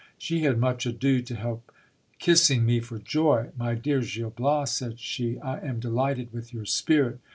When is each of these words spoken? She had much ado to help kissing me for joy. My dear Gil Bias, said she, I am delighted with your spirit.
She 0.17 0.39
had 0.39 0.57
much 0.57 0.87
ado 0.87 1.21
to 1.21 1.35
help 1.35 1.71
kissing 2.17 2.65
me 2.65 2.79
for 2.79 2.97
joy. 2.97 3.49
My 3.55 3.75
dear 3.75 4.01
Gil 4.01 4.31
Bias, 4.31 4.71
said 4.71 4.99
she, 4.99 5.37
I 5.37 5.59
am 5.59 5.79
delighted 5.79 6.33
with 6.33 6.51
your 6.51 6.65
spirit. 6.65 7.19